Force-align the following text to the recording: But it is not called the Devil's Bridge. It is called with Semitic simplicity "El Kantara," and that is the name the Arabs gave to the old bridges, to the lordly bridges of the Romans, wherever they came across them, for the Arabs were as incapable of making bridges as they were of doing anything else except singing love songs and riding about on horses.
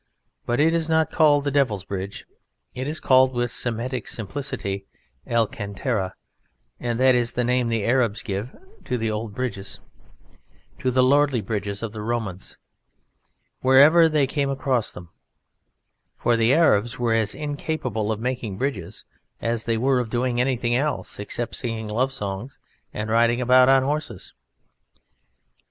But 0.47 0.59
it 0.59 0.73
is 0.73 0.89
not 0.89 1.11
called 1.11 1.43
the 1.43 1.51
Devil's 1.51 1.83
Bridge. 1.83 2.25
It 2.73 2.87
is 2.87 2.99
called 2.99 3.35
with 3.35 3.51
Semitic 3.51 4.07
simplicity 4.07 4.87
"El 5.27 5.45
Kantara," 5.45 6.15
and 6.79 6.99
that 6.99 7.13
is 7.13 7.33
the 7.33 7.43
name 7.43 7.67
the 7.67 7.85
Arabs 7.85 8.23
gave 8.23 8.49
to 8.85 8.97
the 8.97 9.11
old 9.11 9.35
bridges, 9.35 9.79
to 10.79 10.89
the 10.89 11.03
lordly 11.03 11.39
bridges 11.39 11.83
of 11.83 11.91
the 11.91 12.01
Romans, 12.01 12.57
wherever 13.59 14.09
they 14.09 14.25
came 14.25 14.49
across 14.49 14.91
them, 14.91 15.09
for 16.17 16.35
the 16.35 16.51
Arabs 16.51 16.97
were 16.97 17.13
as 17.13 17.35
incapable 17.35 18.11
of 18.11 18.19
making 18.19 18.57
bridges 18.57 19.05
as 19.39 19.65
they 19.65 19.77
were 19.77 19.99
of 19.99 20.09
doing 20.09 20.41
anything 20.41 20.73
else 20.75 21.19
except 21.19 21.53
singing 21.53 21.85
love 21.85 22.11
songs 22.11 22.57
and 22.91 23.11
riding 23.11 23.39
about 23.39 23.69
on 23.69 23.83
horses. 23.83 24.33